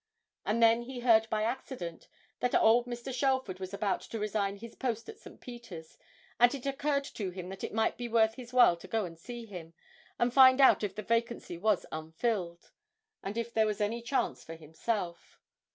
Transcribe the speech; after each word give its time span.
And 0.47 0.63
then 0.63 0.81
he 0.81 1.01
heard 1.01 1.29
by 1.29 1.43
accident 1.43 2.07
that 2.39 2.55
old 2.55 2.87
Mr. 2.87 3.13
Shelford 3.13 3.59
was 3.59 3.71
about 3.71 4.01
to 4.01 4.17
resign 4.17 4.55
his 4.55 4.73
post 4.75 5.07
at 5.09 5.19
St. 5.19 5.39
Peter's, 5.39 5.99
and 6.39 6.55
it 6.55 6.65
occurred 6.65 7.03
to 7.03 7.29
him 7.29 7.49
that 7.49 7.63
it 7.63 7.71
might 7.71 7.97
be 7.99 8.07
worth 8.07 8.33
his 8.33 8.51
while 8.51 8.75
to 8.77 8.87
go 8.87 9.05
and 9.05 9.19
see 9.19 9.45
him, 9.45 9.75
and 10.17 10.33
find 10.33 10.59
out 10.59 10.83
if 10.83 10.95
the 10.95 11.03
vacancy 11.03 11.55
was 11.55 11.85
unfilled, 11.91 12.71
and 13.21 13.37
if 13.37 13.53
there 13.53 13.67
was 13.67 13.79
any 13.79 14.01
chance 14.01 14.43
for 14.43 14.55
himself. 14.55 15.39